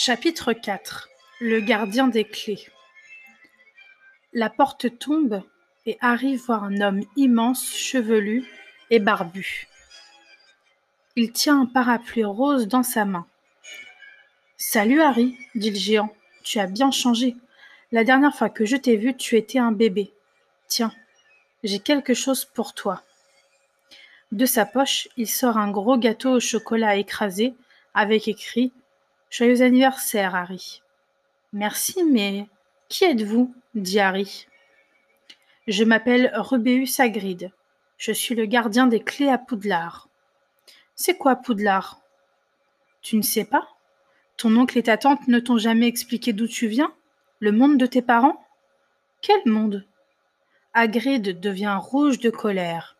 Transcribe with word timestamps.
Chapitre 0.00 0.52
4 0.52 1.08
Le 1.40 1.58
gardien 1.58 2.06
des 2.06 2.22
clés 2.22 2.68
La 4.32 4.48
porte 4.48 4.96
tombe 4.96 5.42
et 5.86 5.98
Harry 6.00 6.36
voit 6.36 6.58
un 6.58 6.80
homme 6.80 7.02
immense, 7.16 7.74
chevelu 7.74 8.46
et 8.90 9.00
barbu. 9.00 9.66
Il 11.16 11.32
tient 11.32 11.62
un 11.62 11.66
parapluie 11.66 12.22
rose 12.22 12.68
dans 12.68 12.84
sa 12.84 13.04
main. 13.04 13.26
Salut 14.56 15.02
Harry, 15.02 15.36
dit 15.56 15.70
le 15.70 15.76
géant, 15.76 16.14
tu 16.44 16.60
as 16.60 16.68
bien 16.68 16.92
changé. 16.92 17.34
La 17.90 18.04
dernière 18.04 18.36
fois 18.36 18.50
que 18.50 18.64
je 18.64 18.76
t'ai 18.76 18.96
vu, 18.96 19.16
tu 19.16 19.36
étais 19.36 19.58
un 19.58 19.72
bébé. 19.72 20.12
Tiens, 20.68 20.92
j'ai 21.64 21.80
quelque 21.80 22.14
chose 22.14 22.44
pour 22.44 22.72
toi. 22.72 23.02
De 24.30 24.46
sa 24.46 24.64
poche, 24.64 25.08
il 25.16 25.26
sort 25.26 25.56
un 25.56 25.72
gros 25.72 25.98
gâteau 25.98 26.36
au 26.36 26.40
chocolat 26.40 26.94
écrasé 26.94 27.52
avec 27.94 28.28
écrit 28.28 28.72
Joyeux 29.30 29.62
anniversaire, 29.62 30.34
Harry. 30.34 30.82
Merci, 31.52 32.02
mais 32.04 32.46
qui 32.88 33.04
êtes-vous? 33.04 33.54
dit 33.74 34.00
Harry. 34.00 34.46
Je 35.66 35.84
m'appelle 35.84 36.32
Rubéus 36.34 36.98
Hagrid. 36.98 37.52
Je 37.98 38.12
suis 38.12 38.34
le 38.34 38.46
gardien 38.46 38.86
des 38.86 39.00
clés 39.00 39.28
à 39.28 39.36
Poudlard. 39.36 40.08
C'est 40.94 41.18
quoi 41.18 41.36
Poudlard? 41.36 42.00
Tu 43.02 43.16
ne 43.16 43.22
sais 43.22 43.44
pas? 43.44 43.68
Ton 44.38 44.56
oncle 44.56 44.78
et 44.78 44.84
ta 44.84 44.96
tante 44.96 45.28
ne 45.28 45.40
t'ont 45.40 45.58
jamais 45.58 45.88
expliqué 45.88 46.32
d'où 46.32 46.46
tu 46.48 46.66
viens? 46.66 46.94
Le 47.38 47.52
monde 47.52 47.76
de 47.76 47.86
tes 47.86 48.02
parents? 48.02 48.42
Quel 49.20 49.40
monde? 49.44 49.84
Hagrid 50.72 51.38
devient 51.38 51.76
rouge 51.78 52.18
de 52.18 52.30
colère. 52.30 52.96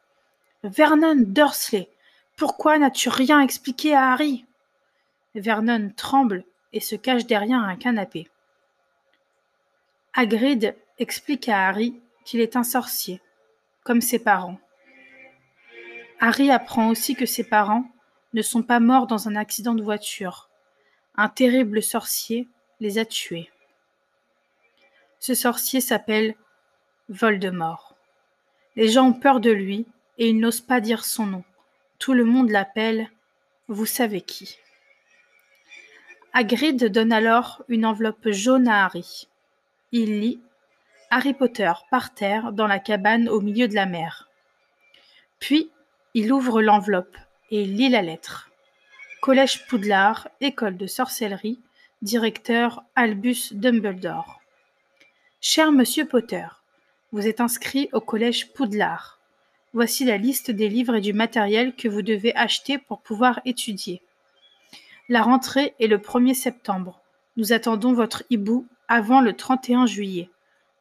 Vernon 0.62 1.16
Dursley, 1.16 1.88
pourquoi 2.36 2.78
n'as-tu 2.78 3.08
rien 3.08 3.40
expliqué 3.40 3.94
à 3.94 4.12
Harry? 4.12 4.44
Vernon 5.39 5.91
tremble 5.97 6.44
et 6.72 6.81
se 6.81 6.97
cache 6.97 7.27
derrière 7.27 7.61
un 7.61 7.77
canapé. 7.77 8.28
Hagrid 10.14 10.75
explique 10.98 11.48
à 11.48 11.69
Harry 11.69 12.00
qu'il 12.25 12.41
est 12.41 12.56
un 12.56 12.64
sorcier, 12.64 13.20
comme 13.84 14.00
ses 14.00 14.19
parents. 14.19 14.59
Harry 16.20 16.50
apprend 16.50 16.91
aussi 16.91 17.14
que 17.14 17.27
ses 17.27 17.44
parents 17.44 17.84
ne 18.34 18.42
sont 18.42 18.62
pas 18.62 18.81
morts 18.81 19.06
dans 19.06 19.28
un 19.28 19.36
accident 19.36 19.75
de 19.75 19.83
voiture. 19.83 20.48
Un 21.16 21.28
terrible 21.28 21.83
sorcier 21.83 22.48
les 22.81 22.98
a 22.98 23.05
tués. 23.05 23.50
Ce 25.20 25.34
sorcier 25.34 25.81
s'appelle 25.81 26.34
Voldemort. 27.09 27.97
Les 28.77 28.89
gens 28.89 29.09
ont 29.09 29.12
peur 29.12 29.41
de 29.41 29.50
lui 29.50 29.86
et 30.19 30.28
ils 30.28 30.39
n'osent 30.39 30.61
pas 30.61 30.81
dire 30.81 31.05
son 31.05 31.27
nom. 31.27 31.44
Tout 31.98 32.12
le 32.12 32.25
monde 32.25 32.50
l'appelle 32.50 33.11
vous 33.69 33.86
savez 33.86 34.22
qui. 34.22 34.59
Hagrid 36.32 36.84
donne 36.84 37.12
alors 37.12 37.64
une 37.68 37.86
enveloppe 37.86 38.30
jaune 38.30 38.68
à 38.68 38.84
Harry. 38.84 39.28
Il 39.92 40.20
lit 40.20 40.40
Harry 41.10 41.32
Potter 41.32 41.72
par 41.90 42.14
terre 42.14 42.52
dans 42.52 42.66
la 42.66 42.78
cabane 42.78 43.28
au 43.28 43.40
milieu 43.40 43.66
de 43.66 43.74
la 43.74 43.86
mer. 43.86 44.28
Puis 45.40 45.70
il 46.14 46.32
ouvre 46.32 46.60
l'enveloppe 46.60 47.16
et 47.50 47.64
lit 47.64 47.88
la 47.88 48.02
lettre. 48.02 48.50
Collège 49.20 49.66
Poudlard, 49.66 50.28
école 50.40 50.76
de 50.76 50.86
sorcellerie, 50.86 51.60
directeur 52.02 52.82
Albus 52.94 53.52
Dumbledore. 53.52 54.40
Cher 55.40 55.72
monsieur 55.72 56.06
Potter, 56.06 56.47
vous 57.10 57.26
êtes 57.26 57.41
inscrit 57.41 57.88
au 57.92 58.00
collège 58.00 58.53
Poudlard. 58.53 59.19
Voici 59.72 60.04
la 60.04 60.19
liste 60.19 60.50
des 60.50 60.69
livres 60.69 60.97
et 60.97 61.00
du 61.00 61.12
matériel 61.12 61.74
que 61.74 61.88
vous 61.88 62.03
devez 62.03 62.34
acheter 62.36 62.78
pour 62.78 63.00
pouvoir 63.00 63.41
étudier. 63.44 64.03
La 65.10 65.22
rentrée 65.22 65.74
est 65.80 65.86
le 65.86 65.96
1er 65.96 66.34
septembre. 66.34 67.00
Nous 67.38 67.54
attendons 67.54 67.94
votre 67.94 68.24
hibou 68.28 68.66
avant 68.88 69.22
le 69.22 69.32
31 69.32 69.86
juillet. 69.86 70.28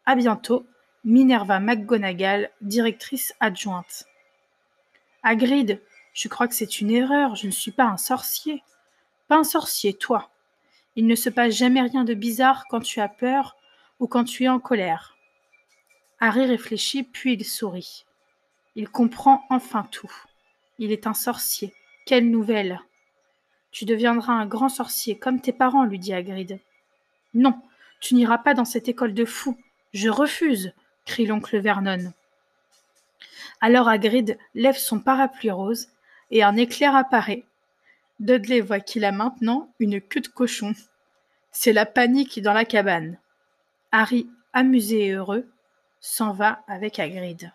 À 0.05 0.15
bientôt, 0.15 0.65
Minerva 1.05 1.61
McGonagall, 1.61 2.49
directrice 2.59 3.33
adjointe. 3.39 4.05
Hagrid, 5.23 5.81
je 6.11 6.27
crois 6.27 6.49
que 6.49 6.55
c'est 6.55 6.81
une 6.81 6.91
erreur, 6.91 7.35
je 7.35 7.47
ne 7.47 7.51
suis 7.51 7.71
pas 7.71 7.85
un 7.85 7.95
sorcier. 7.95 8.63
Pas 9.29 9.37
un 9.37 9.45
sorcier, 9.45 9.93
toi. 9.93 10.29
Il 10.97 11.07
ne 11.07 11.16
se 11.16 11.29
passe 11.29 11.53
jamais 11.55 11.81
rien 11.81 12.03
de 12.03 12.13
bizarre 12.13 12.66
quand 12.69 12.81
tu 12.81 12.99
as 12.99 13.07
peur 13.07 13.55
ou 14.01 14.07
quand 14.07 14.25
tu 14.25 14.43
es 14.43 14.49
en 14.49 14.59
colère. 14.59 15.16
Harry 16.19 16.45
réfléchit, 16.45 17.03
puis 17.03 17.35
il 17.35 17.45
sourit. 17.45 18.05
Il 18.75 18.89
comprend 18.89 19.45
enfin 19.49 19.87
tout. 19.89 20.11
Il 20.79 20.91
est 20.91 21.07
un 21.07 21.13
sorcier. 21.13 21.73
Quelle 22.05 22.29
nouvelle 22.29 22.81
tu 23.72 23.85
deviendras 23.85 24.33
un 24.33 24.45
grand 24.45 24.69
sorcier, 24.69 25.17
comme 25.17 25.41
tes 25.41 25.53
parents, 25.53 25.85
lui 25.85 26.00
dit 26.00 26.13
Hagrid. 26.13 26.59
Non, 27.33 27.53
tu 28.00 28.16
n'iras 28.16 28.38
pas 28.38 28.53
dans 28.53 28.66
cette 28.66 28.88
école 28.88 29.13
de 29.13 29.25
fous. 29.25 29.57
Je 29.94 30.09
refuse, 30.09 30.73
crie 31.05 31.25
l'oncle 31.25 31.59
Vernon. 31.59 32.13
Alors 33.61 33.88
Hagrid 33.88 34.38
lève 34.53 34.78
son 34.78 35.00
parapluie 35.00 35.51
rose 35.51 35.88
et 36.31 36.44
un 36.44 36.55
éclair 36.55 36.95
apparaît. 36.95 37.44
Dudley 38.19 38.61
voit 38.61 38.79
qu'il 38.79 39.05
a 39.05 39.11
maintenant 39.11 39.69
une 39.79 40.01
queue 40.01 40.22
de 40.22 40.28
cochon. 40.28 40.73
C'est 41.51 41.73
la 41.73 41.85
panique 41.85 42.41
dans 42.41 42.53
la 42.53 42.66
cabane. 42.66 43.17
Harry, 43.91 44.28
amusé 44.53 45.05
et 45.05 45.11
heureux, 45.11 45.47
s'en 45.99 46.34
va 46.34 46.63
avec 46.67 46.99
Hagrid. 46.99 47.51